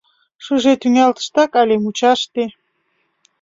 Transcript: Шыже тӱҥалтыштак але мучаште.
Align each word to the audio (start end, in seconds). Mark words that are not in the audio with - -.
Шыже 0.43 0.73
тӱҥалтыштак 0.81 1.51
але 1.61 1.75
мучаште. 1.83 2.43